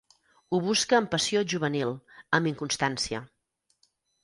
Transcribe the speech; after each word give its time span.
Ho 0.51 0.59
busca 0.67 0.97
amb 0.99 1.11
passió 1.15 1.43
juvenil, 1.53 1.93
amb 2.39 2.51
inconstància. 2.55 3.23